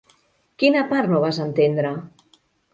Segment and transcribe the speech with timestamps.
[0.63, 1.95] Quina part no vas entendre?